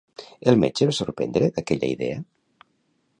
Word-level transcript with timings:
El 0.51 0.55
metge 0.61 0.83
es 0.85 0.89
va 0.91 0.95
sorprendre 0.99 1.51
d'aquella 1.59 1.93
idea? 1.97 2.19